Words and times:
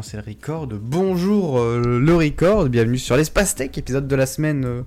C'est 0.00 0.16
le 0.16 0.22
record. 0.22 0.68
Bonjour 0.68 1.58
euh, 1.58 1.98
le 1.98 2.14
record. 2.14 2.68
Bienvenue 2.68 2.98
sur 2.98 3.16
l'Espace 3.16 3.56
Tech, 3.56 3.70
épisode 3.76 4.06
de 4.06 4.14
la 4.14 4.26
semaine. 4.26 4.64
euh, 4.64 4.82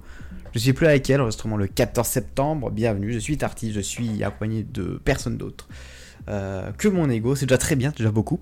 je 0.54 0.60
sais 0.60 0.72
plus 0.74 0.88
à 0.88 0.92
laquelle, 0.92 1.20
enregistrement 1.20 1.58
le 1.58 1.68
14 1.68 2.08
septembre. 2.08 2.72
Bienvenue, 2.72 3.12
je 3.12 3.20
suis 3.20 3.38
Tarty, 3.38 3.74
je 3.74 3.82
suis 3.82 4.24
accompagné 4.24 4.63
de 4.63 5.02
personne 5.04 5.38
d'autre. 5.38 5.68
euh, 6.29 6.71
que 6.78 6.88
mon 6.88 7.10
ego, 7.10 7.36
c'est 7.36 7.46
déjà 7.46 7.58
très 7.58 7.76
bien, 7.76 7.92
déjà 7.96 8.12
beaucoup. 8.12 8.39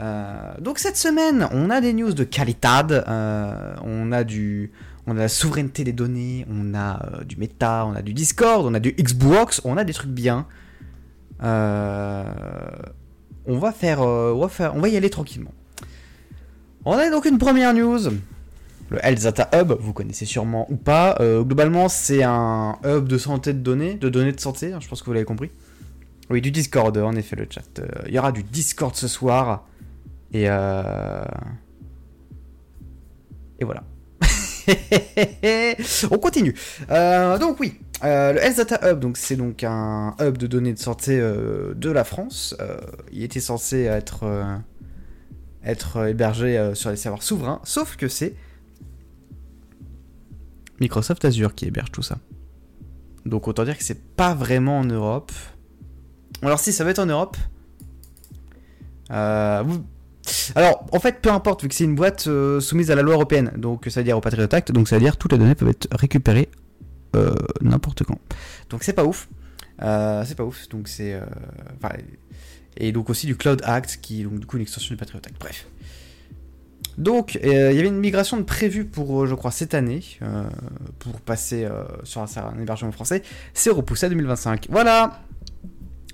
Euh, 0.00 0.54
donc 0.60 0.78
cette 0.78 0.96
semaine, 0.96 1.48
on 1.50 1.70
a 1.70 1.80
des 1.80 1.92
news 1.92 2.12
de 2.12 2.24
qualité, 2.24 2.68
euh, 2.90 3.74
on 3.82 4.12
a 4.12 4.22
du, 4.22 4.70
on 5.08 5.16
a 5.16 5.20
la 5.20 5.28
souveraineté 5.28 5.82
des 5.82 5.92
données, 5.92 6.46
on 6.48 6.74
a 6.74 7.24
du 7.24 7.36
méta, 7.36 7.84
on 7.86 7.94
a 7.94 8.02
du 8.02 8.12
Discord, 8.12 8.64
on 8.64 8.74
a 8.74 8.80
du 8.80 8.92
Xbox, 8.92 9.60
on 9.64 9.76
a 9.76 9.82
des 9.84 9.92
trucs 9.92 10.10
bien. 10.10 10.46
On 11.40 11.46
va 13.58 13.72
faire, 13.72 14.00
on 14.02 14.46
va 14.46 14.72
on 14.74 14.80
va 14.80 14.88
y 14.88 14.96
aller 14.96 15.10
tranquillement. 15.10 15.52
On 16.84 16.92
a 16.94 17.08
donc 17.10 17.26
une 17.26 17.38
première 17.38 17.74
news. 17.74 18.10
Le 18.90 18.98
Health 19.06 19.22
Data 19.22 19.48
Hub, 19.54 19.72
vous 19.78 19.92
connaissez 19.92 20.24
sûrement 20.26 20.66
ou 20.70 20.76
pas. 20.76 21.16
Euh, 21.20 21.42
globalement, 21.42 21.88
c'est 21.88 22.24
un 22.24 22.76
hub 22.84 23.06
de 23.06 23.18
santé 23.18 23.52
de 23.52 23.60
données, 23.60 23.94
de 23.94 24.08
données 24.08 24.32
de 24.32 24.40
santé, 24.40 24.72
hein, 24.72 24.80
je 24.80 24.88
pense 24.88 25.00
que 25.00 25.06
vous 25.06 25.12
l'avez 25.12 25.24
compris. 25.24 25.50
Oui, 26.28 26.40
du 26.40 26.50
Discord, 26.50 26.96
en 26.98 27.14
effet, 27.14 27.36
le 27.36 27.46
chat. 27.48 27.62
Euh, 27.78 27.86
Il 28.08 28.14
y 28.14 28.18
aura 28.18 28.32
du 28.32 28.42
Discord 28.42 28.96
ce 28.96 29.06
soir. 29.06 29.66
Et 30.32 30.46
euh... 30.48 31.24
Et 33.60 33.64
voilà. 33.64 33.84
On 36.10 36.18
continue. 36.18 36.54
Donc 36.88 37.60
oui, 37.60 37.78
le 38.02 38.38
Health 38.38 38.56
Data 38.56 38.90
Hub, 38.90 38.98
donc 38.98 39.16
c'est 39.16 39.36
donc 39.36 39.62
un 39.62 40.16
hub 40.20 40.36
de 40.36 40.48
données 40.48 40.72
de 40.72 40.78
santé 40.78 41.18
de 41.18 41.90
la 41.90 42.02
France. 42.02 42.56
Il 43.12 43.22
était 43.22 43.40
censé 43.40 43.82
être 43.82 44.24
être 45.64 46.08
hébergé 46.08 46.58
euh, 46.58 46.74
sur 46.74 46.90
les 46.90 46.96
serveurs 46.96 47.22
souverains, 47.22 47.60
sauf 47.64 47.96
que 47.96 48.08
c'est 48.08 48.34
Microsoft 50.80 51.24
Azure 51.24 51.54
qui 51.54 51.66
héberge 51.66 51.92
tout 51.92 52.02
ça. 52.02 52.18
Donc 53.24 53.46
autant 53.46 53.64
dire 53.64 53.76
que 53.78 53.84
c'est 53.84 54.02
pas 54.16 54.34
vraiment 54.34 54.78
en 54.78 54.84
Europe. 54.84 55.30
Alors 56.42 56.58
si 56.58 56.72
ça 56.72 56.84
va 56.84 56.90
être 56.90 56.98
en 56.98 57.06
Europe. 57.06 57.36
Euh, 59.10 59.62
Alors 60.54 60.86
en 60.92 61.00
fait 61.00 61.20
peu 61.20 61.30
importe 61.30 61.62
vu 61.62 61.68
que 61.68 61.74
c'est 61.74 61.84
une 61.84 61.94
boîte 61.94 62.26
euh, 62.26 62.60
soumise 62.60 62.90
à 62.90 62.94
la 62.94 63.02
loi 63.02 63.14
européenne, 63.14 63.52
donc 63.56 63.86
ça 63.90 64.00
veut 64.00 64.04
dire 64.04 64.16
au 64.16 64.20
Patriot 64.20 64.48
Act, 64.50 64.72
donc 64.72 64.88
ça 64.88 64.96
veut 64.96 65.02
dire 65.02 65.16
toutes 65.16 65.32
les 65.32 65.38
données 65.38 65.54
peuvent 65.54 65.68
être 65.68 65.88
récupérées 65.92 66.48
euh, 67.14 67.34
n'importe 67.60 68.04
quand. 68.04 68.18
Donc 68.70 68.82
c'est 68.82 68.94
pas 68.94 69.04
ouf. 69.04 69.28
Euh, 69.82 70.24
c'est 70.24 70.34
pas 70.34 70.44
ouf. 70.44 70.68
Donc 70.68 70.88
c'est 70.88 71.14
euh, 71.14 71.24
et 72.76 72.92
donc 72.92 73.10
aussi 73.10 73.26
du 73.26 73.36
Cloud 73.36 73.60
Act 73.64 73.98
qui 74.00 74.20
est 74.20 74.24
donc 74.24 74.40
du 74.40 74.46
coup 74.46 74.56
une 74.56 74.62
extension 74.62 74.94
du 74.94 74.98
Patriot 74.98 75.20
Act. 75.24 75.36
Bref. 75.38 75.66
Donc, 76.98 77.38
euh, 77.42 77.70
il 77.72 77.76
y 77.76 77.78
avait 77.78 77.88
une 77.88 77.98
migration 77.98 78.36
de 78.36 78.42
prévue 78.42 78.84
pour, 78.84 79.22
euh, 79.22 79.26
je 79.26 79.34
crois, 79.34 79.50
cette 79.50 79.74
année, 79.74 80.02
euh, 80.20 80.44
pour 80.98 81.20
passer 81.20 81.66
sur 82.04 82.20
un, 82.20 82.60
hébergement 82.60 82.92
français. 82.92 83.22
C'est 83.54 83.70
repoussé 83.70 84.06
à 84.06 84.08
2025. 84.08 84.66
Voilà 84.70 85.20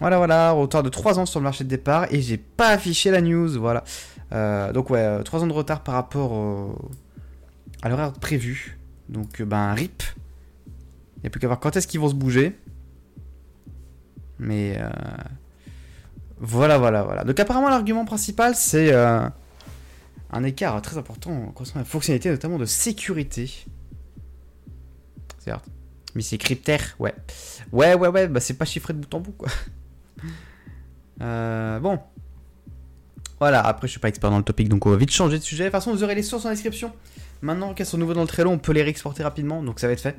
Voilà, 0.01 0.19
voilà, 0.19 0.53
retard 0.53 0.83
de 0.83 0.89
3 0.89 1.19
ans 1.19 1.27
sur 1.27 1.41
le 1.41 1.45
marché 1.45 1.65
de 1.65 1.69
départ, 1.69 2.07
et 2.13 2.23
j'ai 2.23 2.37
pas 2.37 2.69
affiché 2.69 3.11
la 3.11 3.21
news, 3.21 3.59
voilà. 3.59 3.83
Donc 4.73 4.91
ouais, 4.91 5.23
3 5.25 5.43
ans 5.43 5.47
de 5.47 5.53
retard 5.53 5.83
par 5.83 5.95
rapport 5.95 6.77
à 7.83 7.89
l'horaire 7.89 8.13
prévu. 8.13 8.79
Donc, 9.09 9.43
ben, 9.43 9.73
RIP. 9.73 10.03
Il 11.17 11.23
n'y 11.23 11.27
a 11.27 11.31
plus 11.31 11.41
qu'à 11.41 11.49
voir 11.49 11.59
quand 11.59 11.77
est-ce 11.77 11.89
qu'ils 11.89 11.99
vont 11.99 12.09
se 12.09 12.15
bouger. 12.15 12.57
Mais... 14.39 14.79
Voilà, 16.41 16.79
voilà, 16.79 17.03
voilà. 17.03 17.25
Donc 17.25 17.39
apparemment, 17.41 17.69
l'argument 17.69 18.05
principal, 18.05 18.55
c'est... 18.55 18.93
euh, 18.93 19.29
un 20.31 20.45
écart 20.45 20.81
très 20.83 20.99
important 20.99 21.53
concernant 21.55 21.81
la 21.81 21.85
fonctionnalité 21.87 22.31
notamment 22.31 22.59
de 22.59 22.67
sécurité. 22.67 23.65
Certes. 25.39 25.65
Mais 26.15 26.23
c'est 26.23 26.39
cryptaire, 26.39 26.97
ouais. 26.99 27.15
Ouais, 27.73 27.95
ouais, 27.95 28.09
ouais, 28.09 28.29
bah 28.29 28.41
c'est 28.41 28.55
pas 28.55 28.65
chiffré 28.65 28.93
de 28.93 28.99
bout 28.99 29.15
en 29.15 29.21
bout, 29.21 29.33
quoi. 29.33 29.49
Euh, 31.21 31.81
bon. 31.81 31.99
Voilà, 33.41 33.61
après 33.61 33.89
je 33.89 33.91
suis 33.91 33.99
pas 33.99 34.07
expert 34.07 34.31
dans 34.31 34.39
le 34.39 34.45
topic, 34.45 34.69
donc 34.69 34.87
on 34.87 34.91
va 34.91 34.97
vite 34.97 35.11
changer 35.11 35.37
de 35.37 35.43
sujet. 35.43 35.65
De 35.65 35.69
toute 35.69 35.73
façon, 35.73 35.91
vous 35.91 36.05
aurez 36.05 36.15
les 36.15 36.23
sources 36.23 36.45
en 36.45 36.51
description. 36.51 36.93
Maintenant 37.43 37.75
qu'elles 37.75 37.87
sont 37.87 37.99
nouveaux 37.99 38.15
dans 38.15 38.21
le 38.21 38.29
Trello, 38.29 38.51
on 38.51 38.59
peut 38.59 38.71
les 38.71 38.85
réexporter 38.85 39.25
rapidement, 39.25 39.61
donc 39.65 39.81
ça 39.81 39.89
va 39.89 39.95
être 39.95 40.01
fait. 40.01 40.17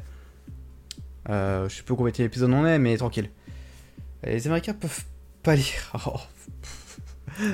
Euh, 1.30 1.70
je 1.70 1.76
sais 1.76 1.84
pas 1.84 1.96
combien 1.96 2.12
l'épisode 2.18 2.52
on 2.52 2.66
est, 2.66 2.80
mais 2.80 2.98
tranquille. 2.98 3.30
Les 4.26 4.46
Américains 4.48 4.74
peuvent 4.74 5.06
pas 5.44 5.56
lire. 5.56 5.94
Oh. 6.06 6.20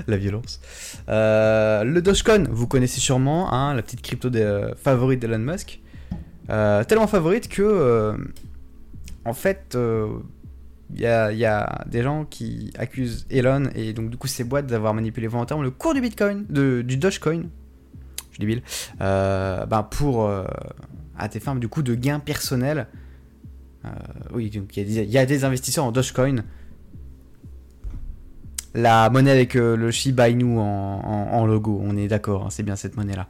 La 0.08 0.18
violence. 0.18 0.60
Euh, 1.10 1.84
le 1.84 2.02
Dogecoin, 2.02 2.46
vous 2.50 2.68
connaissez 2.68 3.00
sûrement, 3.00 3.54
hein, 3.54 3.74
la 3.74 3.82
petite 3.82 4.02
crypto 4.02 4.30
euh, 4.34 4.74
favorite 4.76 5.20
d'Elon 5.20 5.40
Musk. 5.40 5.80
Euh, 6.50 6.84
tellement 6.84 7.08
favorite 7.08 7.48
que, 7.48 8.18
en 9.26 9.34
fait, 9.34 9.78
il 10.94 11.00
y, 11.00 11.06
a, 11.06 11.86
des 11.86 12.04
gens 12.04 12.26
qui 12.26 12.72
accusent 12.78 13.26
Elon 13.30 13.64
et 13.76 13.94
donc 13.94 14.10
du 14.10 14.18
coup 14.18 14.28
ses 14.28 14.44
boîtes 14.44 14.68
d'avoir 14.68 14.94
manipulé 14.94 15.28
volontairement 15.28 15.64
le 15.64 15.72
cours 15.72 15.94
du 15.94 16.02
Bitcoin, 16.02 16.46
de, 16.50 16.82
du 16.82 16.98
Dogecoin, 16.98 17.44
je 18.32 18.40
débile, 18.40 18.62
ben 19.00 19.88
pour 19.90 20.30
à 20.30 21.28
des 21.28 21.40
fins 21.40 21.56
du 21.56 21.68
coup 21.68 21.82
de 21.82 21.96
gains 21.96 22.20
personnels. 22.20 22.88
Oui, 24.34 24.50
donc 24.52 24.78
il 24.78 24.90
y, 24.92 25.04
y 25.04 25.18
a 25.18 25.26
des 25.26 25.44
investisseurs 25.44 25.86
en 25.86 25.92
Dogecoin 25.92 26.44
la 28.76 29.10
monnaie 29.10 29.32
avec 29.32 29.56
euh, 29.56 29.76
le 29.76 29.90
Shiba 29.90 30.30
Inu 30.30 30.60
en, 30.60 31.46
logo, 31.46 31.80
on 31.82 31.98
est 31.98 32.08
d'accord, 32.08 32.46
hein, 32.46 32.50
c'est 32.50 32.64
bien 32.64 32.76
cette 32.76 32.98
monnaie-là. 32.98 33.28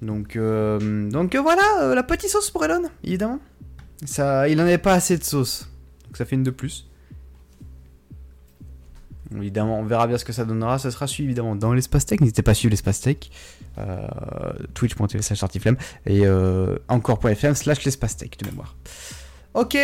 Donc, 0.00 0.36
euh, 0.36 1.10
donc 1.10 1.34
euh, 1.34 1.40
voilà, 1.40 1.94
la 1.94 2.02
petite 2.02 2.30
sauce 2.30 2.50
pour 2.50 2.64
Elon, 2.64 2.82
évidemment. 3.04 3.40
Ça, 4.04 4.48
il 4.48 4.56
n'en 4.56 4.64
avait 4.64 4.78
pas 4.78 4.94
assez 4.94 5.18
de 5.18 5.24
sauce, 5.24 5.68
donc 6.06 6.16
ça 6.16 6.24
fait 6.24 6.36
une 6.36 6.42
de 6.42 6.50
plus. 6.50 6.88
Évidemment, 9.34 9.78
on 9.78 9.84
verra 9.84 10.06
bien 10.06 10.18
ce 10.18 10.26
que 10.26 10.32
ça 10.32 10.44
donnera. 10.44 10.78
Ça 10.78 10.90
sera 10.90 11.06
suivi 11.06 11.28
évidemment 11.28 11.56
dans 11.56 11.72
l'espace 11.72 12.04
tech. 12.04 12.20
N'hésitez 12.20 12.42
pas 12.42 12.50
à 12.50 12.54
suivre 12.54 12.70
l'espace 12.70 13.00
tech. 13.00 13.16
Twitch.tv 14.74 15.22
slash 15.22 15.42
et 16.04 16.26
euh, 16.26 16.76
encore.fm 16.88 17.54
slash 17.54 17.82
l'espace 17.82 18.18
tech 18.18 18.30
de 18.38 18.46
mémoire. 18.46 18.76
Ok, 19.54 19.78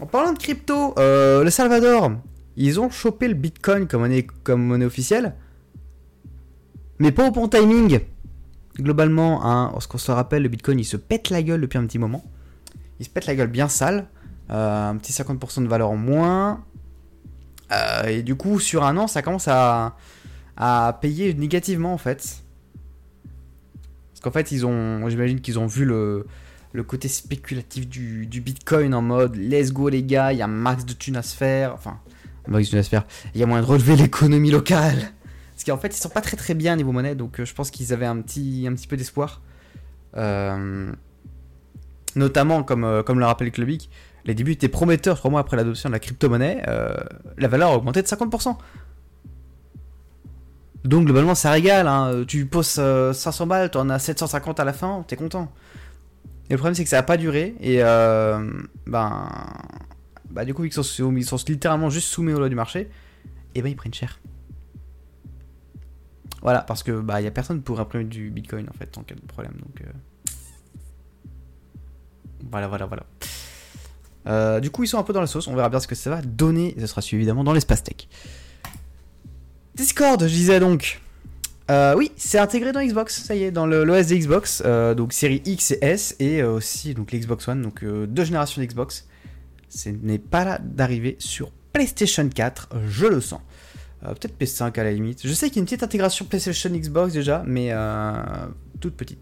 en 0.00 0.06
parlant 0.06 0.32
de 0.32 0.38
crypto, 0.38 0.94
le 0.96 1.50
Salvador, 1.50 2.12
ils 2.56 2.80
ont 2.80 2.90
chopé 2.90 3.28
le 3.28 3.34
Bitcoin 3.34 3.86
comme 3.86 4.02
monnaie, 4.02 4.26
comme 4.44 4.62
monnaie 4.62 4.84
officielle, 4.84 5.34
mais 6.98 7.12
pas 7.12 7.28
au 7.28 7.30
bon 7.30 7.48
timing. 7.48 8.00
Globalement, 8.76 9.44
hein, 9.44 9.70
lorsqu'on 9.72 9.98
se 9.98 10.10
rappelle, 10.10 10.42
le 10.42 10.48
Bitcoin 10.48 10.78
il 10.78 10.84
se 10.84 10.96
pète 10.96 11.30
la 11.30 11.42
gueule 11.42 11.60
depuis 11.60 11.78
un 11.78 11.86
petit 11.86 11.98
moment. 11.98 12.24
Il 12.98 13.04
se 13.04 13.10
pète 13.10 13.26
la 13.26 13.34
gueule 13.34 13.48
bien 13.48 13.68
sale. 13.68 14.08
Euh, 14.50 14.90
un 14.90 14.96
petit 14.96 15.12
50% 15.12 15.64
de 15.64 15.68
valeur 15.68 15.90
en 15.90 15.96
moins. 15.96 16.64
Euh, 17.72 18.04
et 18.04 18.22
du 18.22 18.36
coup, 18.36 18.60
sur 18.60 18.84
un 18.84 18.96
an, 18.96 19.06
ça 19.06 19.22
commence 19.22 19.48
à, 19.48 19.96
à 20.56 20.98
payer 21.00 21.34
négativement 21.34 21.92
en 21.92 21.98
fait. 21.98 22.42
Parce 24.12 24.20
qu'en 24.22 24.30
fait, 24.30 24.52
ils 24.52 24.64
ont, 24.64 25.08
j'imagine 25.08 25.40
qu'ils 25.40 25.58
ont 25.58 25.66
vu 25.66 25.84
le, 25.84 26.26
le 26.72 26.82
côté 26.84 27.08
spéculatif 27.08 27.88
du, 27.88 28.26
du 28.26 28.40
Bitcoin 28.40 28.94
en 28.94 29.02
mode 29.02 29.36
let's 29.36 29.72
go 29.72 29.88
les 29.88 30.02
gars, 30.02 30.32
il 30.32 30.38
y 30.38 30.42
a 30.42 30.46
max 30.46 30.84
de 30.84 30.92
thunes 30.92 31.16
à 31.16 31.22
se 31.22 31.36
faire. 31.36 31.74
Enfin, 31.74 31.98
Il 33.34 33.40
y 33.40 33.42
a 33.42 33.46
moyen 33.46 33.62
de 33.62 33.68
relever 33.68 33.96
l'économie 33.96 34.50
locale. 34.50 35.12
Parce 35.54 35.64
qu'en 35.64 35.78
fait, 35.78 35.88
ils 35.88 36.00
sont 36.00 36.08
pas 36.10 36.20
très 36.20 36.36
très 36.36 36.54
bien 36.54 36.76
niveau 36.76 36.92
monnaie, 36.92 37.14
donc 37.14 37.40
euh, 37.40 37.44
je 37.44 37.54
pense 37.54 37.70
qu'ils 37.70 37.92
avaient 37.92 38.06
un 38.06 38.20
petit, 38.20 38.66
un 38.68 38.74
petit 38.74 38.86
peu 38.86 38.96
d'espoir. 38.96 39.40
Euh, 40.16 40.92
notamment, 42.14 42.62
comme, 42.62 42.84
euh, 42.84 43.02
comme 43.02 43.18
le 43.18 43.24
rappelle 43.26 43.50
Clubic, 43.50 43.90
les 44.24 44.34
débuts 44.34 44.52
étaient 44.52 44.68
prometteurs 44.68 45.16
trois 45.18 45.30
mois 45.30 45.40
après 45.40 45.56
l'adoption 45.56 45.88
de 45.88 45.92
la 45.92 45.98
crypto-monnaie. 46.00 46.62
la 47.38 47.48
valeur 47.48 47.70
a 47.70 47.76
augmenté 47.76 48.02
de 48.02 48.06
50%. 48.06 48.56
Donc 50.86 51.04
globalement, 51.04 51.34
ça 51.34 51.50
régale. 51.50 51.88
hein. 51.88 52.24
Tu 52.28 52.46
poses 52.46 52.76
euh, 52.78 53.12
500 53.12 53.46
balles, 53.46 53.70
tu 53.70 53.78
en 53.78 53.90
as 53.90 53.98
750 53.98 54.60
à 54.60 54.64
la 54.64 54.72
fin, 54.72 55.04
t'es 55.06 55.16
content. 55.16 55.50
Et 56.48 56.52
le 56.52 56.58
problème, 56.58 56.74
c'est 56.74 56.84
que 56.84 56.90
ça 56.90 56.96
n'a 56.96 57.02
pas 57.02 57.16
duré. 57.16 57.56
Et 57.60 57.82
euh, 57.82 58.50
ben, 58.86 59.28
bah, 60.30 60.44
du 60.44 60.54
coup, 60.54 60.64
ils 60.64 60.72
sont, 60.72 61.42
littéralement 61.48 61.90
juste 61.90 62.08
soumis 62.08 62.32
aux 62.32 62.38
lois 62.38 62.48
du 62.48 62.54
marché. 62.54 62.88
Et 63.54 63.62
ben, 63.62 63.70
ils 63.70 63.76
prennent 63.76 63.94
cher. 63.94 64.20
Voilà, 66.42 66.60
parce 66.60 66.82
que 66.82 67.00
bah, 67.00 67.20
y 67.20 67.26
a 67.26 67.30
personne 67.30 67.62
pour 67.62 67.80
imprimer 67.80 68.04
du 68.04 68.30
bitcoin 68.30 68.68
en 68.68 68.78
fait, 68.78 68.96
en 68.98 69.02
cas 69.02 69.14
de 69.14 69.20
problème. 69.20 69.54
Donc, 69.54 69.80
euh, 69.80 69.90
voilà, 72.50 72.68
voilà, 72.68 72.86
voilà. 72.86 73.04
Euh, 74.26 74.60
du 74.60 74.70
coup, 74.70 74.84
ils 74.84 74.88
sont 74.88 74.98
un 74.98 75.02
peu 75.02 75.12
dans 75.12 75.20
la 75.20 75.26
sauce. 75.26 75.48
On 75.48 75.54
verra 75.54 75.70
bien 75.70 75.80
ce 75.80 75.86
que 75.86 75.94
ça 75.94 76.10
va 76.10 76.22
donner. 76.22 76.76
Et 76.76 76.80
ce 76.80 76.86
sera 76.86 77.00
suivi 77.00 77.22
évidemment 77.22 77.44
dans 77.44 77.52
l'espace 77.52 77.82
tech. 77.82 78.08
Discord, 79.74 80.20
je 80.20 80.26
disais 80.26 80.60
donc. 80.60 81.00
Euh, 81.68 81.96
oui, 81.96 82.12
c'est 82.16 82.38
intégré 82.38 82.70
dans 82.70 82.80
Xbox, 82.80 83.24
ça 83.24 83.34
y 83.34 83.42
est, 83.42 83.50
dans 83.50 83.66
l'OS 83.66 84.06
de 84.06 84.14
Xbox, 84.14 84.62
donc 84.96 85.12
série 85.12 85.42
X 85.44 85.72
et 85.72 85.78
S, 85.82 86.14
et 86.20 86.44
aussi 86.44 86.94
donc 86.94 87.10
l'Xbox 87.10 87.48
One, 87.48 87.60
donc 87.60 87.84
deux 87.84 88.24
générations 88.24 88.62
d'Xbox. 88.62 89.08
Ce 89.68 89.88
n'est 89.88 90.18
pas 90.18 90.44
là 90.44 90.58
d'arriver 90.62 91.16
sur 91.18 91.50
PlayStation 91.72 92.28
4, 92.28 92.70
je 92.88 93.06
le 93.06 93.20
sens. 93.20 93.40
Euh, 94.04 94.14
peut-être 94.14 94.38
PS5 94.38 94.78
à 94.78 94.84
la 94.84 94.92
limite. 94.92 95.26
Je 95.26 95.32
sais 95.32 95.48
qu'il 95.48 95.56
y 95.56 95.58
a 95.58 95.62
une 95.62 95.66
petite 95.66 95.82
intégration 95.82 96.24
PlayStation 96.24 96.70
Xbox 96.70 97.12
déjà, 97.12 97.42
mais 97.46 97.68
euh, 97.72 98.12
toute 98.80 98.94
petite. 98.94 99.18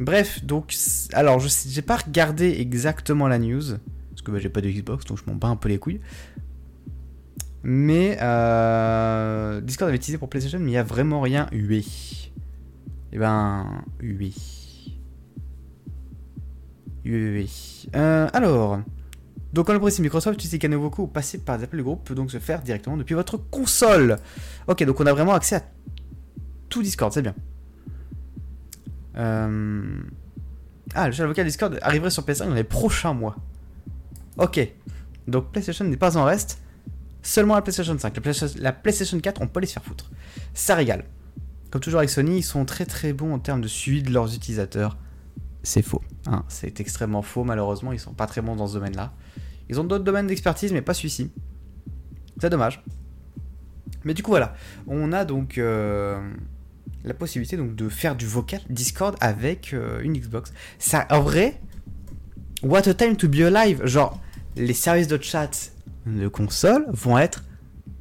Bref, 0.00 0.44
donc, 0.44 0.74
alors 1.12 1.40
je 1.40 1.48
j'ai 1.68 1.82
pas 1.82 1.96
regardé 1.96 2.56
exactement 2.60 3.26
la 3.26 3.38
news, 3.38 3.62
parce 4.10 4.22
que 4.22 4.30
bah, 4.30 4.38
j'ai 4.38 4.48
pas 4.48 4.60
de 4.60 4.68
Xbox, 4.68 5.04
donc 5.06 5.18
je 5.18 5.24
m'en 5.30 5.36
bats 5.36 5.48
un 5.48 5.56
peu 5.56 5.68
les 5.68 5.78
couilles. 5.78 6.00
Mais 7.64 8.16
euh, 8.22 9.60
Discord 9.60 9.88
avait 9.88 9.96
utilisé 9.96 10.18
pour 10.18 10.28
PlayStation, 10.28 10.60
mais 10.60 10.70
il 10.70 10.74
y 10.74 10.78
a 10.78 10.84
vraiment 10.84 11.20
rien 11.20 11.48
hué. 11.50 11.84
Eh 13.12 13.18
ben, 13.18 13.82
hué. 14.00 14.32
Hué. 17.04 17.48
Alors, 17.92 18.80
donc, 19.52 19.68
on 19.68 19.72
le 19.72 19.80
précise, 19.80 20.00
Microsoft 20.00 20.34
utilise 20.44 20.60
les 20.60 20.76
vocaux 20.76 21.06
passés 21.06 21.38
par 21.38 21.54
appels 21.62 21.78
de 21.78 21.82
groupe 21.82 22.04
peut 22.04 22.14
donc 22.14 22.30
se 22.30 22.38
faire 22.38 22.60
directement 22.62 22.96
depuis 22.96 23.14
votre 23.14 23.38
console. 23.38 24.18
Ok, 24.66 24.84
donc 24.84 25.00
on 25.00 25.06
a 25.06 25.12
vraiment 25.12 25.32
accès 25.32 25.56
à 25.56 25.62
tout 26.68 26.82
Discord, 26.82 27.12
c'est 27.12 27.22
bien. 27.22 27.34
Euh, 29.16 30.00
ah, 30.94 31.06
le 31.08 31.12
channel 31.12 31.28
vocal 31.28 31.46
Discord 31.46 31.78
arriverait 31.82 32.10
sur 32.10 32.24
PS5 32.24 32.48
dans 32.48 32.54
les 32.54 32.64
prochains 32.64 33.14
mois. 33.14 33.36
Ok, 34.36 34.60
donc 35.26 35.50
PlayStation 35.50 35.84
n'est 35.84 35.96
pas 35.96 36.16
en 36.16 36.24
reste, 36.24 36.60
seulement 37.22 37.54
la 37.54 37.62
PlayStation 37.62 37.98
5. 37.98 38.14
La 38.58 38.72
PlayStation, 38.72 39.18
4, 39.18 39.40
on 39.40 39.46
peut 39.46 39.60
les 39.60 39.66
faire 39.66 39.82
foutre. 39.82 40.10
Ça 40.54 40.74
régale. 40.74 41.04
Comme 41.70 41.80
toujours 41.80 41.98
avec 41.98 42.10
Sony, 42.10 42.38
ils 42.38 42.42
sont 42.42 42.64
très 42.64 42.86
très 42.86 43.12
bons 43.12 43.34
en 43.34 43.38
termes 43.38 43.60
de 43.60 43.68
suivi 43.68 44.02
de 44.02 44.12
leurs 44.12 44.34
utilisateurs. 44.34 44.96
C'est 45.62 45.82
faux. 45.82 46.02
Hein. 46.26 46.44
C'est 46.48 46.80
extrêmement 46.80 47.22
faux, 47.22 47.44
malheureusement, 47.44 47.92
ils 47.92 48.00
sont 48.00 48.14
pas 48.14 48.26
très 48.26 48.40
bons 48.40 48.56
dans 48.56 48.66
ce 48.66 48.74
domaine-là. 48.74 49.12
Ils 49.68 49.80
ont 49.80 49.84
d'autres 49.84 50.04
domaines 50.04 50.26
d'expertise, 50.26 50.72
mais 50.72 50.82
pas 50.82 50.94
celui-ci. 50.94 51.30
C'est 52.40 52.50
dommage. 52.50 52.82
Mais 54.04 54.14
du 54.14 54.22
coup, 54.22 54.30
voilà. 54.30 54.54
On 54.86 55.12
a 55.12 55.24
donc 55.24 55.58
euh, 55.58 56.18
la 57.04 57.14
possibilité 57.14 57.56
donc, 57.56 57.74
de 57.74 57.88
faire 57.88 58.16
du 58.16 58.26
vocal 58.26 58.60
Discord 58.70 59.16
avec 59.20 59.74
euh, 59.74 60.00
une 60.02 60.14
Xbox. 60.14 60.52
Ça, 60.78 61.06
en 61.10 61.20
vrai, 61.20 61.60
what 62.62 62.88
a 62.88 62.94
time 62.94 63.16
to 63.16 63.28
be 63.28 63.40
alive. 63.40 63.84
Genre, 63.84 64.20
les 64.56 64.74
services 64.74 65.08
de 65.08 65.20
chat 65.20 65.72
de 66.06 66.28
console 66.28 66.86
vont 66.88 67.18
être 67.18 67.44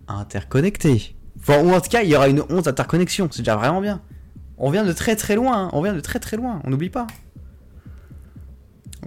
interconnectés. 0.07 1.15
Enfin, 1.39 1.63
ou 1.63 1.71
en 1.71 1.81
tout 1.81 1.89
cas, 1.89 2.03
il 2.03 2.09
y 2.09 2.15
aura 2.15 2.27
une 2.27 2.43
honte 2.49 2.65
d'interconnexion. 2.65 3.27
C'est 3.31 3.41
déjà 3.41 3.55
vraiment 3.55 3.81
bien. 3.81 4.01
On 4.57 4.71
vient 4.71 4.85
de 4.85 4.93
très 4.93 5.15
très 5.15 5.35
loin. 5.35 5.65
Hein. 5.65 5.69
On 5.73 5.81
vient 5.81 5.93
de 5.93 5.99
très 5.99 6.19
très 6.19 6.37
loin. 6.37 6.61
On 6.63 6.69
n'oublie 6.69 6.89
pas. 6.89 7.07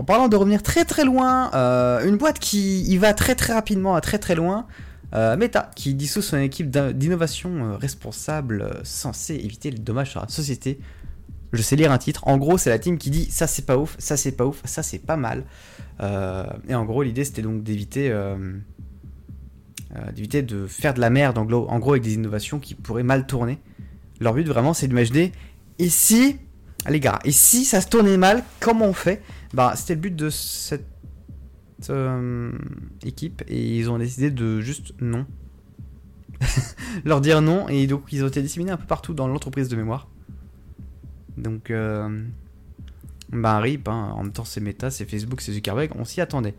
En 0.00 0.02
parlant 0.02 0.28
de 0.28 0.36
revenir 0.36 0.62
très 0.62 0.86
très 0.86 1.04
loin, 1.04 1.50
euh, 1.52 2.08
une 2.08 2.16
boîte 2.16 2.38
qui 2.38 2.80
y 2.84 2.96
va 2.96 3.12
très 3.12 3.34
très 3.34 3.52
rapidement 3.52 3.94
à 3.94 4.00
très 4.00 4.16
très 4.16 4.34
loin, 4.34 4.66
euh, 5.14 5.36
Meta, 5.36 5.70
qui 5.76 5.92
dissout 5.92 6.22
son 6.22 6.38
équipe 6.38 6.70
d'innovation 6.70 7.50
euh, 7.50 7.76
responsable 7.76 8.80
censée 8.82 9.34
éviter 9.34 9.70
les 9.70 9.76
dommages 9.78 10.12
sur 10.12 10.22
la 10.22 10.28
société. 10.28 10.80
Je 11.52 11.60
sais 11.60 11.76
lire 11.76 11.92
un 11.92 11.98
titre. 11.98 12.26
En 12.26 12.38
gros, 12.38 12.56
c'est 12.56 12.70
la 12.70 12.78
team 12.78 12.96
qui 12.96 13.10
dit 13.10 13.26
ça 13.30 13.46
c'est 13.46 13.66
pas 13.66 13.76
ouf, 13.76 13.94
ça 13.98 14.16
c'est 14.16 14.32
pas 14.32 14.46
ouf, 14.46 14.62
ça 14.64 14.82
c'est 14.82 15.00
pas 15.00 15.18
mal. 15.18 15.44
et 16.00 16.74
en 16.74 16.86
gros, 16.86 17.02
l'idée 17.02 17.24
c'était 17.24 17.42
donc 17.42 17.62
d'éviter 17.62 18.10
d'éviter 20.14 20.40
de 20.40 20.66
faire 20.66 20.94
de 20.94 21.00
la 21.00 21.10
merde 21.10 21.36
en 21.36 21.44
gros, 21.44 21.68
en 21.68 21.78
gros 21.78 21.90
avec 21.90 22.04
des 22.04 22.14
innovations 22.14 22.58
qui 22.58 22.74
pourraient 22.74 23.02
mal 23.02 23.26
tourner. 23.26 23.58
Leur 24.18 24.32
but 24.32 24.48
vraiment 24.48 24.72
c'est 24.72 24.88
d'imaginer 24.88 25.32
et 25.78 25.90
si, 25.90 26.38
les 26.88 27.00
gars, 27.00 27.18
et 27.26 27.32
si 27.32 27.66
ça 27.66 27.82
se 27.82 27.88
tournait 27.88 28.16
mal, 28.16 28.44
comment 28.60 28.86
on 28.86 28.94
fait? 28.94 29.20
Bah, 29.52 29.72
c'était 29.74 29.94
le 29.94 30.00
but 30.00 30.14
de 30.14 30.30
cette 30.30 30.86
euh, 31.88 32.52
équipe 33.04 33.42
et 33.48 33.78
ils 33.78 33.90
ont 33.90 33.98
décidé 33.98 34.30
de 34.30 34.60
juste 34.60 34.92
non. 35.00 35.26
leur 37.04 37.20
dire 37.20 37.42
non 37.42 37.68
et 37.68 37.86
donc 37.86 38.04
ils 38.12 38.24
ont 38.24 38.28
été 38.28 38.40
disséminés 38.42 38.70
un 38.70 38.76
peu 38.76 38.86
partout 38.86 39.14
dans 39.14 39.26
l'entreprise 39.26 39.68
de 39.68 39.76
mémoire. 39.76 40.08
Donc, 41.36 41.70
euh, 41.70 42.22
bah, 43.30 43.58
RIP, 43.58 43.88
hein. 43.88 44.12
en 44.14 44.24
même 44.24 44.32
temps 44.32 44.44
c'est 44.44 44.60
Meta, 44.60 44.90
c'est 44.90 45.08
Facebook, 45.08 45.40
c'est 45.40 45.52
Zuckerberg, 45.52 45.92
on 45.96 46.04
s'y 46.04 46.20
attendait. 46.20 46.54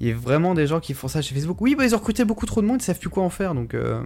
Il 0.00 0.08
y 0.08 0.10
a 0.10 0.14
vraiment 0.14 0.54
des 0.54 0.66
gens 0.66 0.80
qui 0.80 0.92
font 0.92 1.08
ça 1.08 1.22
chez 1.22 1.34
Facebook. 1.34 1.60
Oui, 1.60 1.74
bah, 1.74 1.84
ils 1.84 1.94
ont 1.94 1.98
recruté 1.98 2.24
beaucoup 2.24 2.46
trop 2.46 2.62
de 2.62 2.66
monde, 2.66 2.80
ils 2.80 2.84
savent 2.84 2.98
plus 2.98 3.10
quoi 3.10 3.22
en 3.22 3.30
faire 3.30 3.54
donc 3.54 3.74
euh, 3.74 4.02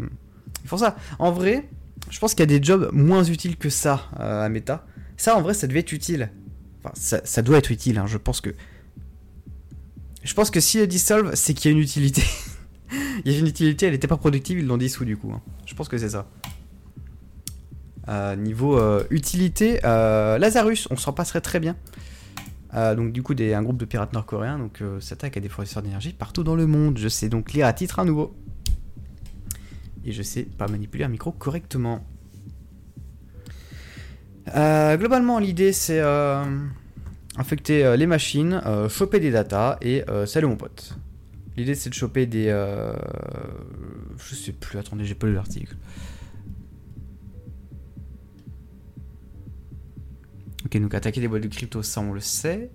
ils 0.64 0.68
font 0.68 0.76
ça. 0.78 0.96
En 1.18 1.30
vrai, 1.30 1.68
je 2.10 2.18
pense 2.18 2.34
qu'il 2.34 2.40
y 2.40 2.54
a 2.54 2.58
des 2.58 2.62
jobs 2.62 2.90
moins 2.92 3.22
utiles 3.24 3.56
que 3.56 3.70
ça 3.70 4.08
à 4.16 4.48
Meta. 4.48 4.86
Ça 5.16 5.36
en 5.36 5.42
vrai, 5.42 5.54
ça 5.54 5.66
devait 5.66 5.80
être 5.80 5.92
utile 5.92 6.30
ça, 6.94 7.42
doit 7.42 7.58
être 7.58 7.70
utile, 7.70 7.98
hein. 7.98 8.06
je 8.06 8.18
pense 8.18 8.40
que. 8.40 8.54
Je 10.22 10.34
pense 10.34 10.50
que 10.50 10.60
si 10.60 10.78
le 10.78 10.86
dissolve, 10.86 11.34
c'est 11.34 11.54
qu'il 11.54 11.70
y 11.70 11.74
a 11.74 11.76
une 11.76 11.82
utilité. 11.82 12.22
Il 13.24 13.32
y 13.32 13.36
a 13.36 13.38
une 13.38 13.46
utilité, 13.46 13.86
elle 13.86 13.92
n'était 13.92 14.08
pas 14.08 14.16
productive, 14.16 14.58
ils 14.58 14.66
l'ont 14.66 14.78
dissous 14.78 15.04
du 15.04 15.16
coup. 15.16 15.30
Hein. 15.32 15.42
Je 15.66 15.74
pense 15.74 15.88
que 15.88 15.98
c'est 15.98 16.10
ça. 16.10 16.28
Euh, 18.08 18.36
niveau 18.36 18.78
euh, 18.78 19.04
utilité, 19.10 19.80
euh, 19.84 20.38
Lazarus, 20.38 20.88
on 20.90 20.96
s'en 20.96 21.12
passerait 21.12 21.42
très 21.42 21.60
bien. 21.60 21.76
donc 22.72 23.12
du 23.12 23.22
coup, 23.22 23.34
un 23.38 23.62
groupe 23.62 23.76
de 23.76 23.84
pirates 23.84 24.12
nord-coréens 24.12 24.58
donc 24.58 24.82
s'attaque 25.00 25.36
à 25.36 25.40
des 25.40 25.48
fournisseurs 25.48 25.82
d'énergie 25.82 26.12
partout 26.12 26.44
dans 26.44 26.56
le 26.56 26.66
monde. 26.66 26.98
Je 26.98 27.08
sais 27.08 27.28
donc 27.28 27.52
lire 27.52 27.66
à 27.66 27.72
titre 27.72 27.98
à 27.98 28.04
nouveau. 28.04 28.34
Et 30.04 30.12
je 30.12 30.22
sais 30.22 30.44
pas 30.44 30.68
manipuler 30.68 31.04
un 31.04 31.08
micro 31.08 31.32
correctement. 31.32 32.06
Euh, 34.54 34.96
globalement, 34.96 35.38
l'idée 35.38 35.72
c'est 35.72 36.00
euh, 36.00 36.44
infecter 37.36 37.84
euh, 37.84 37.96
les 37.96 38.06
machines, 38.06 38.60
choper 38.88 39.20
des 39.20 39.30
datas 39.30 39.78
et 39.80 40.04
salut 40.26 40.46
mon 40.46 40.56
pote. 40.56 40.96
L'idée 41.56 41.74
c'est 41.74 41.90
de 41.90 41.94
choper 41.94 42.26
des. 42.26 42.46
je 44.18 44.34
sais 44.34 44.52
plus, 44.52 44.78
attendez, 44.78 45.04
j'ai 45.04 45.14
pas 45.14 45.26
lu 45.26 45.34
l'article. 45.34 45.76
Ok, 50.64 50.80
donc 50.80 50.94
attaquer 50.94 51.20
des 51.20 51.28
boîtes 51.28 51.42
de 51.42 51.48
crypto, 51.48 51.82
ça 51.82 52.00
on 52.00 52.12
le 52.12 52.20
sait. 52.20 52.70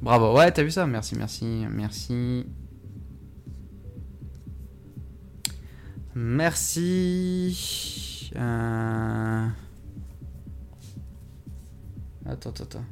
Bravo, 0.00 0.36
ouais, 0.36 0.50
t'as 0.52 0.62
vu 0.62 0.70
ça? 0.70 0.86
Merci, 0.86 1.16
merci, 1.16 1.66
merci. 1.70 2.46
Merci. 6.20 7.54
Euh... 8.34 9.46
Attends, 12.26 12.50
attends, 12.50 12.64
attends. 12.64 12.84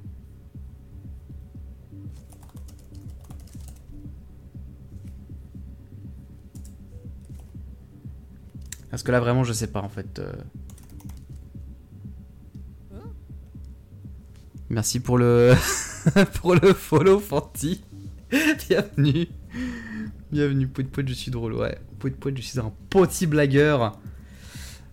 Parce 8.90 9.02
que 9.02 9.10
là, 9.10 9.18
vraiment, 9.18 9.42
je 9.42 9.52
sais 9.52 9.66
pas, 9.66 9.82
en 9.82 9.88
fait. 9.88 10.20
Euh. 10.20 10.32
Merci 14.68 15.00
pour 15.00 15.18
le... 15.18 15.52
pour 16.40 16.54
le 16.54 16.72
follow, 16.72 17.18
Fanti. 17.18 17.82
Bienvenue. 18.68 19.26
Bienvenue, 20.36 20.66
Pout 20.66 20.86
Pout, 20.86 21.08
je 21.08 21.14
suis 21.14 21.30
drôle, 21.30 21.54
ouais. 21.54 21.78
Pout 21.98 22.14
Pout, 22.14 22.36
je 22.36 22.42
suis 22.42 22.60
un 22.60 22.70
petit 22.90 23.26
blagueur. 23.26 23.98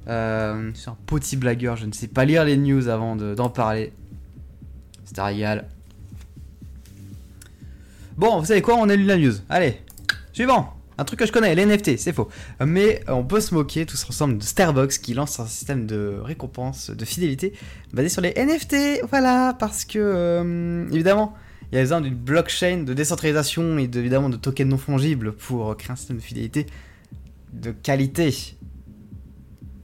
Euh, 0.08 0.72
je 0.74 0.80
suis 0.80 0.90
un 0.90 0.98
petit 1.06 1.36
blagueur, 1.36 1.76
je 1.76 1.86
ne 1.86 1.92
sais 1.92 2.08
pas 2.08 2.24
lire 2.24 2.46
les 2.46 2.56
news 2.56 2.88
avant 2.88 3.18
d'en 3.18 3.50
parler. 3.50 3.92
C'est 5.04 5.20
régal. 5.20 5.68
Bon, 8.16 8.40
vous 8.40 8.46
savez 8.46 8.62
quoi, 8.62 8.76
on 8.76 8.88
a 8.88 8.96
lu 8.96 9.04
la 9.04 9.18
news. 9.18 9.34
Allez, 9.50 9.82
suivant. 10.32 10.76
Un 10.98 11.04
truc 11.04 11.20
que 11.20 11.26
je 11.26 11.34
connais, 11.34 11.54
les 11.56 11.66
NFT, 11.66 11.98
c'est 11.98 12.14
faux. 12.14 12.30
Mais 12.66 13.04
on 13.10 13.26
peut 13.26 13.42
se 13.42 13.54
moquer 13.54 13.86
tous 13.86 14.06
ensemble 14.08 14.38
de 14.38 14.44
Starbucks 14.44 15.02
qui 15.02 15.14
lance 15.14 15.42
un 15.42 15.46
système 15.46 15.86
de 15.86 16.20
récompense, 16.24 16.90
de 16.90 17.04
fidélité 17.04 17.52
basé 17.92 18.08
sur 18.08 18.22
les 18.22 18.34
NFT. 18.38 19.02
Voilà, 19.10 19.58
parce 19.60 19.84
que, 19.84 20.00
euh, 20.00 20.88
évidemment, 20.94 21.36
il 21.74 21.78
y 21.78 21.80
a 21.80 21.82
besoin 21.82 22.02
d'une 22.02 22.14
blockchain 22.14 22.84
de 22.84 22.94
décentralisation 22.94 23.80
et 23.80 23.90
évidemment 23.96 24.30
de 24.30 24.38
tokens 24.38 24.70
non 24.70 24.78
fongibles 24.78 25.34
pour 25.34 25.76
créer 25.76 25.92
un 25.92 25.96
système 25.96 26.18
de 26.18 26.22
fidélité 26.22 26.68
de 27.52 27.72
qualité. 27.72 28.56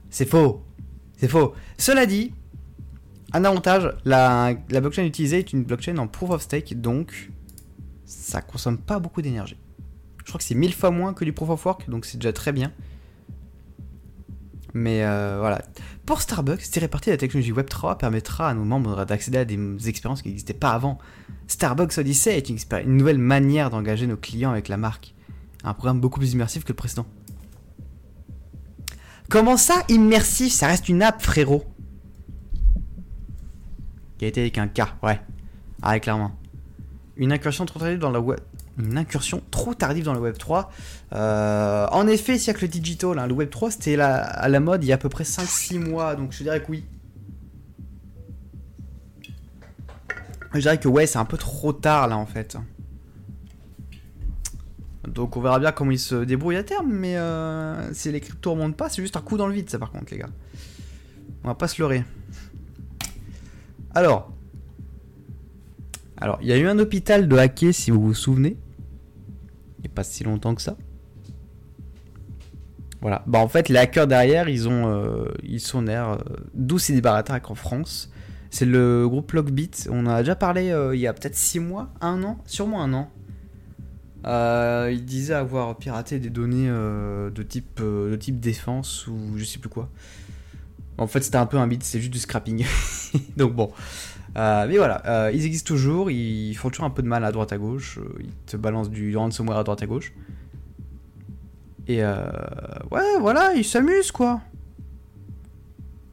C'est 0.08 0.24
faux. 0.24 0.62
C'est 1.16 1.26
faux. 1.26 1.52
Cela 1.78 2.06
dit, 2.06 2.32
un 3.32 3.44
avantage, 3.44 3.92
la, 4.04 4.54
la, 4.68 4.80
blockchain 4.80 5.04
utilisée 5.04 5.40
est 5.40 5.52
une 5.52 5.64
blockchain 5.64 5.98
en 5.98 6.06
proof 6.06 6.30
of 6.30 6.42
stake, 6.42 6.80
donc 6.80 7.32
ça 8.04 8.40
consomme 8.40 8.78
pas 8.78 9.00
beaucoup 9.00 9.20
d'énergie. 9.20 9.58
Je 10.18 10.26
crois 10.26 10.38
que 10.38 10.44
c'est 10.44 10.54
mille 10.54 10.74
fois 10.74 10.92
moins 10.92 11.12
que 11.12 11.24
du 11.24 11.32
proof 11.32 11.50
of 11.50 11.66
work, 11.66 11.90
donc 11.90 12.04
c'est 12.04 12.18
déjà 12.18 12.32
très 12.32 12.52
bien. 12.52 12.72
Mais 14.74 15.04
euh, 15.04 15.38
voilà. 15.40 15.62
Pour 16.06 16.20
Starbucks, 16.20 16.62
tirer 16.62 16.88
parti 16.88 17.10
de 17.10 17.14
la 17.14 17.18
technologie 17.18 17.52
Web3 17.52 17.96
permettra 17.96 18.48
à 18.48 18.54
nos 18.54 18.64
membres 18.64 19.04
d'accéder 19.04 19.38
à 19.38 19.44
des 19.44 19.88
expériences 19.88 20.22
qui 20.22 20.28
n'existaient 20.28 20.54
pas 20.54 20.70
avant. 20.70 20.98
Starbucks 21.46 21.98
Odyssey 21.98 22.36
est 22.36 22.48
une, 22.48 22.58
nouvelle 22.96 23.18
manière 23.18 23.70
d'engager 23.70 24.06
nos 24.06 24.16
clients 24.16 24.50
avec 24.50 24.68
la 24.68 24.76
marque. 24.76 25.14
Un 25.64 25.74
programme 25.74 26.00
beaucoup 26.00 26.20
plus 26.20 26.32
immersif 26.32 26.64
que 26.64 26.68
le 26.68 26.76
précédent. 26.76 27.06
Comment 29.28 29.56
ça, 29.56 29.82
immersif? 29.88 30.52
Ça 30.52 30.66
reste 30.66 30.88
une 30.88 31.02
app, 31.02 31.20
frérot. 31.22 31.64
Qui 34.18 34.24
a 34.24 34.28
été 34.28 34.40
avec 34.40 34.58
un 34.58 34.68
K, 34.68 34.82
ouais. 35.02 35.20
Ah, 35.82 35.98
clairement. 35.98 36.32
une 37.16 37.32
incursion 37.32 37.64
trop 37.66 37.80
dans 37.96 38.10
la 38.10 38.20
web. 38.20 38.40
Une 38.78 38.96
incursion 38.96 39.42
trop 39.50 39.74
tardive 39.74 40.04
dans 40.04 40.14
le 40.14 40.20
Web 40.20 40.38
3. 40.38 40.70
Euh, 41.12 41.86
en 41.90 42.06
effet, 42.06 42.38
siècle 42.38 42.66
digital, 42.68 43.18
hein, 43.18 43.26
le 43.26 43.34
Web 43.34 43.50
3 43.50 43.72
c'était 43.72 44.00
à 44.00 44.48
la 44.48 44.60
mode 44.60 44.84
il 44.84 44.88
y 44.88 44.92
a 44.92 44.94
à 44.94 44.98
peu 44.98 45.08
près 45.08 45.24
5-6 45.24 45.78
mois, 45.78 46.14
donc 46.14 46.32
je 46.32 46.42
dirais 46.42 46.62
que 46.62 46.70
oui. 46.70 46.84
Je 50.54 50.60
dirais 50.60 50.78
que 50.78 50.88
ouais, 50.88 51.06
c'est 51.06 51.18
un 51.18 51.24
peu 51.24 51.36
trop 51.36 51.72
tard 51.72 52.08
là 52.08 52.16
en 52.16 52.26
fait. 52.26 52.56
Donc 55.06 55.36
on 55.36 55.40
verra 55.40 55.58
bien 55.58 55.72
comment 55.72 55.90
il 55.90 55.98
se 55.98 56.24
débrouille 56.24 56.56
à 56.56 56.62
terme, 56.62 56.90
mais 56.90 57.16
euh, 57.16 57.92
si 57.92 58.10
les 58.12 58.20
cryptos 58.20 58.52
remontent 58.52 58.76
pas, 58.76 58.88
c'est 58.88 59.02
juste 59.02 59.16
un 59.16 59.20
coup 59.20 59.36
dans 59.36 59.46
le 59.46 59.54
vide 59.54 59.68
ça 59.68 59.78
par 59.78 59.90
contre 59.90 60.12
les 60.12 60.18
gars. 60.18 60.30
On 61.44 61.48
va 61.48 61.54
pas 61.54 61.68
se 61.68 61.80
leurrer. 61.80 62.04
Alors, 63.94 64.30
alors, 66.20 66.38
il 66.42 66.48
y 66.48 66.52
a 66.52 66.58
eu 66.58 66.66
un 66.66 66.78
hôpital 66.78 67.28
de 67.28 67.36
hacker, 67.36 67.72
si 67.72 67.90
vous 67.90 68.00
vous 68.00 68.14
souvenez. 68.14 68.56
Il 69.78 69.82
n'y 69.82 69.88
a 69.88 69.94
pas 69.94 70.04
si 70.04 70.22
longtemps 70.22 70.54
que 70.54 70.60
ça. 70.60 70.76
Voilà. 73.00 73.22
Bah, 73.26 73.38
en 73.38 73.48
fait, 73.48 73.70
les 73.70 73.78
hackers 73.78 74.06
derrière, 74.06 74.48
ils 74.48 74.68
ont, 74.68 74.88
euh, 74.88 75.24
ils 75.42 75.60
sont 75.60 75.82
nerfs. 75.82 76.10
Euh, 76.10 76.18
d'où 76.52 76.78
ces 76.78 77.00
en 77.02 77.54
France. 77.54 78.12
C'est 78.50 78.66
le 78.66 79.08
groupe 79.08 79.32
Lockbit. 79.32 79.70
On 79.90 80.06
a 80.06 80.18
déjà 80.18 80.34
parlé 80.34 80.70
euh, 80.70 80.94
il 80.94 81.00
y 81.00 81.06
a 81.06 81.14
peut-être 81.14 81.36
6 81.36 81.60
mois, 81.60 81.94
un 82.00 82.22
an, 82.24 82.38
sûrement 82.44 82.82
un 82.82 82.92
an. 82.92 83.10
Euh, 84.26 84.92
il 84.92 85.32
avoir 85.32 85.78
piraté 85.78 86.18
des 86.18 86.28
données 86.28 86.68
de, 86.68 87.42
type, 87.42 87.80
de 87.80 88.16
type 88.16 88.38
défense 88.38 89.06
ou 89.06 89.16
je 89.36 89.44
sais 89.44 89.58
plus 89.58 89.70
quoi. 89.70 89.88
En 90.98 91.06
fait, 91.06 91.22
c'était 91.22 91.38
un 91.38 91.46
peu 91.46 91.56
un 91.56 91.66
bit, 91.66 91.82
c'est 91.82 92.00
juste 92.00 92.12
du 92.12 92.18
scrapping. 92.18 92.66
Donc 93.38 93.54
bon. 93.54 93.70
Euh, 94.36 94.66
mais 94.68 94.76
voilà, 94.76 95.02
euh, 95.06 95.30
ils 95.32 95.44
existent 95.44 95.66
toujours, 95.66 96.10
ils 96.10 96.54
font 96.54 96.70
toujours 96.70 96.84
un 96.84 96.90
peu 96.90 97.02
de 97.02 97.08
mal 97.08 97.24
à 97.24 97.32
droite 97.32 97.52
à 97.52 97.58
gauche, 97.58 97.98
euh, 97.98 98.14
ils 98.20 98.32
te 98.46 98.56
balancent 98.56 98.90
du 98.90 99.16
ransomware 99.16 99.58
à 99.58 99.64
droite 99.64 99.82
à 99.82 99.86
gauche. 99.86 100.12
Et 101.88 102.04
ouais, 102.04 103.18
voilà, 103.20 103.52
ils 103.54 103.64
s'amusent 103.64 104.12
quoi. 104.12 104.40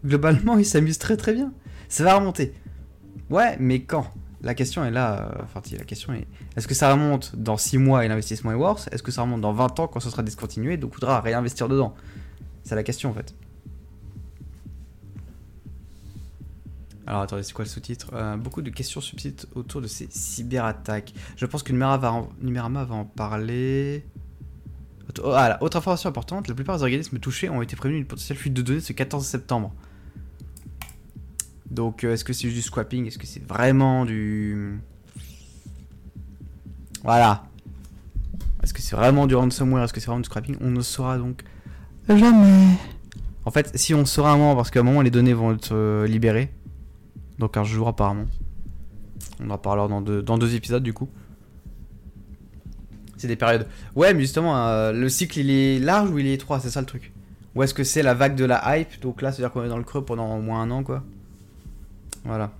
Globalement, 0.03 0.57
ils 0.57 0.65
s'amusent 0.65 0.97
très 0.97 1.17
très 1.17 1.33
bien. 1.33 1.53
Ça 1.87 2.03
va 2.03 2.15
remonter. 2.15 2.53
Ouais, 3.29 3.55
mais 3.59 3.81
quand? 3.81 4.07
La 4.41 4.55
question 4.55 4.83
est 4.85 4.91
là, 4.91 5.31
enfin, 5.43 5.61
la 5.77 5.83
question 5.83 6.13
est 6.13 6.25
est-ce 6.55 6.67
que 6.67 6.73
ça 6.73 6.91
remonte 6.91 7.35
dans 7.35 7.57
6 7.57 7.77
mois 7.77 8.05
et 8.05 8.07
l'investissement 8.07 8.51
est 8.51 8.55
worse? 8.55 8.87
Est-ce 8.91 9.03
que 9.03 9.11
ça 9.11 9.21
remonte 9.21 9.41
dans 9.41 9.53
20 9.53 9.79
ans 9.79 9.87
quand 9.87 9.99
ce 9.99 10.09
sera 10.09 10.23
discontinué? 10.23 10.77
Donc 10.77 10.91
il 10.93 10.95
faudra 10.95 11.21
réinvestir 11.21 11.67
dedans 11.67 11.93
C'est 12.63 12.75
la 12.75 12.83
question 12.83 13.11
en 13.11 13.13
fait. 13.13 13.35
Alors 17.07 17.21
attendez, 17.21 17.41
c'est 17.43 17.53
quoi 17.53 17.63
le 17.63 17.69
sous-titre? 17.69 18.09
Euh, 18.13 18.35
Beaucoup 18.35 18.61
de 18.61 18.69
questions 18.69 18.99
subsistent 18.99 19.47
autour 19.55 19.81
de 19.81 19.87
ces 19.87 20.07
cyberattaques. 20.11 21.13
Je 21.37 21.45
pense 21.45 21.63
que 21.63 21.71
Numérama 21.71 21.97
va, 21.97 22.11
en, 22.11 22.85
va 22.85 22.95
en 22.95 23.05
parler. 23.05 24.05
Oh, 25.23 25.31
ah, 25.33 25.57
autre 25.61 25.77
information 25.77 26.09
importante, 26.09 26.49
la 26.49 26.53
plupart 26.53 26.75
des 26.75 26.83
organismes 26.83 27.17
touchés 27.17 27.49
ont 27.49 27.61
été 27.61 27.77
prévenus 27.77 28.01
d'une 28.01 28.07
potentielle 28.07 28.37
fuite 28.37 28.53
de 28.53 28.61
données 28.61 28.81
ce 28.81 28.91
14 28.91 29.25
septembre. 29.25 29.73
Donc 31.71 32.03
euh, 32.03 32.13
est-ce 32.13 32.25
que 32.25 32.33
c'est 32.33 32.49
juste 32.49 32.55
du 32.57 32.61
swapping 32.61 33.07
Est-ce 33.07 33.17
que 33.17 33.25
c'est 33.25 33.43
vraiment 33.47 34.03
du... 34.03 34.77
Voilà. 37.03 37.45
Est-ce 38.61 38.73
que 38.73 38.81
c'est 38.81 38.97
vraiment 38.97 39.27
du 39.27 39.35
ransomware? 39.35 39.85
Est-ce 39.85 39.93
que 39.93 40.01
c'est 40.01 40.07
vraiment 40.07 40.19
du 40.19 40.25
scrapping? 40.25 40.57
On 40.59 40.71
ne 40.71 40.81
saura 40.81 41.17
donc 41.17 41.43
jamais. 42.09 42.75
En 43.45 43.51
fait, 43.51 43.71
si 43.77 43.93
on 43.93 44.05
saura 44.05 44.33
un 44.33 44.37
moment, 44.37 44.57
parce 44.57 44.71
qu'à 44.71 44.81
un 44.81 44.83
moment 44.83 45.01
les 45.01 45.11
données 45.11 45.33
vont 45.33 45.53
être 45.53 45.73
euh, 45.73 46.05
libérées, 46.05 46.51
donc 47.39 47.57
un 47.57 47.63
jour 47.63 47.87
apparemment. 47.87 48.25
On 49.39 49.49
en 49.49 49.57
parlera 49.57 49.87
dans 49.87 50.01
deux, 50.01 50.21
dans 50.21 50.37
deux 50.37 50.55
épisodes 50.55 50.83
du 50.83 50.93
coup. 50.93 51.09
C'est 53.17 53.27
des 53.27 53.35
périodes. 53.35 53.67
Ouais, 53.95 54.13
mais 54.13 54.21
justement, 54.21 54.57
euh, 54.57 54.91
le 54.91 55.09
cycle 55.09 55.39
il 55.39 55.49
est 55.49 55.79
large 55.79 56.09
ou 56.09 56.19
il 56.19 56.27
est 56.27 56.33
étroit, 56.33 56.59
c'est 56.59 56.69
ça 56.69 56.81
le 56.81 56.85
truc. 56.85 57.11
Ou 57.55 57.63
est-ce 57.63 57.73
que 57.73 57.83
c'est 57.83 58.03
la 58.03 58.13
vague 58.13 58.35
de 58.35 58.45
la 58.45 58.77
hype? 58.77 59.01
Donc 59.01 59.21
là, 59.21 59.31
c'est-à-dire 59.31 59.51
qu'on 59.51 59.63
est 59.63 59.69
dans 59.69 59.77
le 59.77 59.83
creux 59.83 60.05
pendant 60.05 60.37
au 60.37 60.41
moins 60.41 60.61
un 60.61 60.69
an, 60.69 60.83
quoi. 60.83 61.03
Voilà. 62.23 62.51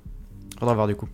Faudra 0.59 0.73
voir 0.73 0.87
du 0.87 0.95
coup. 0.95 1.07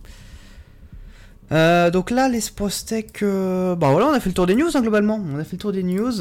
Euh, 1.52 1.90
donc 1.90 2.10
là, 2.10 2.28
les 2.28 2.40
Spostec. 2.40 3.22
Euh... 3.22 3.76
Bah 3.76 3.90
voilà, 3.90 4.06
on 4.06 4.12
a 4.12 4.20
fait 4.20 4.30
le 4.30 4.34
tour 4.34 4.46
des 4.46 4.54
news 4.54 4.70
hein, 4.74 4.80
globalement. 4.80 5.22
On 5.30 5.38
a 5.38 5.44
fait 5.44 5.56
le 5.56 5.60
tour 5.60 5.72
des 5.72 5.82
news. 5.82 6.12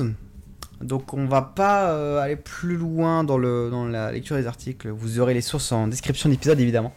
Donc 0.82 1.14
on 1.14 1.26
va 1.26 1.42
pas 1.42 2.22
aller 2.22 2.36
plus 2.36 2.76
loin 2.76 3.24
dans, 3.24 3.38
le, 3.38 3.70
dans 3.70 3.86
la 3.86 4.12
lecture 4.12 4.36
des 4.36 4.48
articles. 4.48 4.90
Vous 4.90 5.20
aurez 5.20 5.34
les 5.34 5.40
sources 5.40 5.72
en 5.72 5.88
description 5.88 6.30
d'épisode 6.30 6.60
évidemment 6.60 6.94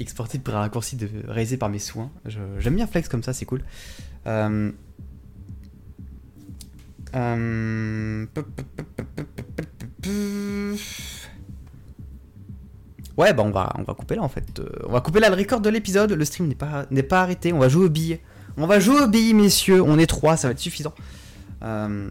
exporté 0.00 0.38
par 0.38 0.56
un 0.56 0.60
raccourci 0.60 0.96
de, 0.96 1.08
réalisé 1.28 1.56
par 1.56 1.68
mes 1.68 1.78
soins. 1.78 2.10
J'aime 2.58 2.76
bien 2.76 2.86
Flex 2.86 3.08
comme 3.08 3.22
ça, 3.22 3.32
c'est 3.32 3.46
cool. 3.46 3.62
Ouais, 13.20 13.34
bah 13.34 13.42
on 13.44 13.50
va, 13.50 13.72
on 13.76 13.82
va 13.82 13.94
couper 13.94 14.14
là 14.14 14.22
en 14.22 14.28
fait. 14.28 14.60
Euh, 14.60 14.66
on 14.86 14.92
va 14.92 15.00
couper 15.00 15.20
là 15.20 15.28
le 15.28 15.36
record 15.36 15.60
de 15.60 15.68
l'épisode. 15.68 16.12
Le 16.12 16.24
stream 16.24 16.48
n'est 16.48 16.54
pas, 16.54 16.86
pas 17.08 17.20
arrêté. 17.20 17.52
On 17.52 17.58
va 17.58 17.68
jouer 17.68 17.84
aux 17.84 17.90
billes. 17.90 18.18
On 18.56 18.66
va 18.66 18.80
jouer 18.80 19.02
aux 19.02 19.08
billes, 19.08 19.34
messieurs. 19.34 19.82
On 19.82 19.98
est 19.98 20.06
trois, 20.06 20.36
ça 20.36 20.48
va 20.48 20.52
être 20.52 20.58
suffisant. 20.58 20.94
Euh, 21.62 22.10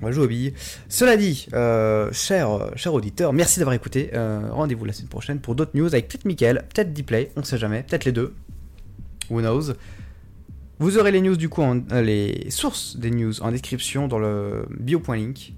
on 0.00 0.06
va 0.06 0.12
jouer 0.12 0.24
aux 0.24 0.28
billes. 0.28 0.54
Cela 0.88 1.16
dit, 1.16 1.46
euh, 1.52 2.10
cher, 2.12 2.50
euh, 2.50 2.70
cher 2.76 2.94
auditeur, 2.94 3.32
merci 3.32 3.58
d'avoir 3.58 3.74
écouté. 3.74 4.10
Euh, 4.14 4.48
rendez-vous 4.50 4.84
la 4.84 4.92
semaine 4.92 5.08
prochaine 5.08 5.40
pour 5.40 5.54
d'autres 5.54 5.72
news 5.74 5.86
avec 5.86 6.08
peut-être 6.08 6.24
Mickaël, 6.24 6.64
peut-être 6.72 6.92
Dplay, 6.92 7.30
on 7.36 7.42
sait 7.42 7.58
jamais, 7.58 7.82
peut-être 7.82 8.04
les 8.04 8.12
deux. 8.12 8.34
Who 9.30 9.40
knows? 9.40 9.74
Vous 10.78 10.96
aurez 10.96 11.12
les 11.12 11.20
news 11.20 11.36
du 11.36 11.48
coup, 11.50 11.62
les 11.92 12.46
sources 12.50 12.96
des 12.96 13.10
news 13.10 13.42
en 13.42 13.50
description 13.50 14.08
dans 14.08 14.18
le 14.18 14.64
bio.link. 14.70 15.52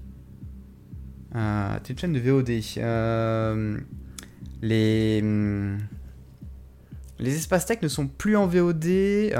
Euh, 1.35 1.77
une 1.89 1.97
chaîne 1.97 2.13
de 2.13 2.19
VOD. 2.19 2.49
les 4.61 5.23
les 7.19 7.35
espaces 7.35 7.65
tech 7.65 7.81
ne 7.81 7.87
sont 7.87 8.07
plus 8.07 8.35
en 8.35 8.47
VOD. 8.47 9.31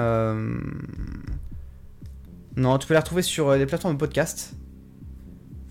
Non, 2.56 2.78
tu 2.78 2.88
peux 2.88 2.94
les 2.94 3.00
retrouver 3.00 3.24
sur 3.24 3.52
les 3.54 3.66
plateformes 3.66 3.96
de 3.96 4.00
podcast. 4.00 4.56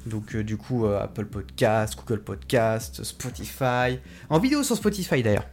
Donc 0.06 0.34
euh, 0.34 0.42
du 0.42 0.56
coup, 0.56 0.86
euh, 0.86 1.02
Apple 1.02 1.26
Podcast, 1.26 1.96
Google 1.96 2.22
Podcast, 2.22 3.02
Spotify. 3.04 3.98
En 4.28 4.38
vidéo 4.38 4.62
sur 4.62 4.76
Spotify 4.76 5.22
d'ailleurs. 5.22 5.46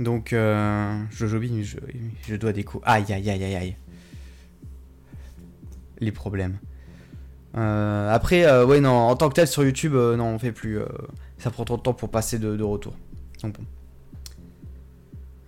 Donc, 0.00 0.32
euh, 0.32 1.00
je, 1.12 2.34
dois 2.34 2.52
déco. 2.52 2.82
Aïe, 2.84 3.04
aïe, 3.10 3.30
aïe, 3.30 3.44
aïe, 3.44 3.54
aïe. 3.54 3.76
Les 6.00 6.10
problèmes. 6.10 6.58
après, 7.54 8.64
ouais, 8.64 8.80
non, 8.80 8.90
en 8.90 9.14
tant 9.14 9.28
que 9.28 9.34
tel 9.34 9.46
sur 9.46 9.62
YouTube, 9.62 9.94
non, 9.94 10.34
on 10.34 10.38
fait 10.40 10.50
plus. 10.50 10.80
ça 11.38 11.50
prend 11.50 11.64
trop 11.64 11.76
de 11.76 11.82
temps 11.82 11.94
pour 11.94 12.10
passer 12.10 12.40
de, 12.40 12.60
retour. 12.60 12.96
Donc 13.42 13.56
bon. 13.56 13.64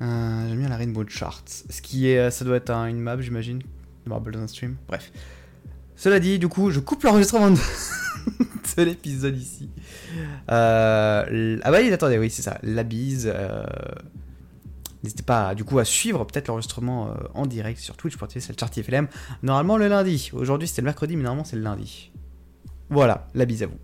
J'aime 0.01 0.59
bien 0.61 0.69
la 0.69 0.77
Rainbow 0.77 1.05
Chart. 1.09 1.43
Ce 1.49 1.83
qui 1.83 2.07
est, 2.07 2.31
ça 2.31 2.45
doit 2.45 2.57
être 2.57 2.71
une 2.71 3.01
map, 3.01 3.21
j'imagine. 3.21 3.61
Marble 4.07 4.31
dans 4.31 4.43
un 4.43 4.47
stream. 4.47 4.77
Bref. 4.87 5.11
Cela 5.97 6.21
dit, 6.21 6.39
du 6.39 6.49
coup, 6.49 6.71
je 6.71 6.81
coupe 6.81 7.03
l'enregistrement 7.03 7.51
de, 8.77 8.83
l'épisode 8.83 9.37
ici. 9.37 9.71
Euh, 10.51 11.59
ah 11.63 11.71
bah 11.71 11.79
oui, 11.81 11.91
attendez, 11.93 12.19
oui, 12.19 12.31
c'est 12.31 12.43
ça. 12.43 12.59
La 12.63 12.83
bise. 12.83 13.31
Euh, 13.35 13.65
n'hésitez 15.03 15.23
pas, 15.23 15.55
du 15.55 15.65
coup, 15.65 15.79
à 15.79 15.87
suivre 15.87 16.25
peut-être 16.25 16.49
l'enregistrement 16.49 17.09
euh, 17.09 17.15
en 17.33 17.47
direct 17.47 17.81
sur 17.81 17.97
Twitch 17.97 18.17
pour 18.17 18.29
c'est 18.31 18.49
le 18.49 18.83
FLM. 18.83 19.09
Normalement 19.43 19.79
le 19.79 19.89
lundi. 19.89 20.31
Aujourd'hui, 20.35 20.69
c'était 20.69 20.83
le 20.83 20.87
mercredi, 20.87 21.17
mais 21.17 21.23
normalement, 21.23 21.45
c'est 21.45 21.57
le 21.57 21.63
lundi. 21.63 22.13
Voilà, 22.91 23.27
la 23.35 23.47
bise 23.47 23.63
à 23.63 23.67
vous. 23.67 23.79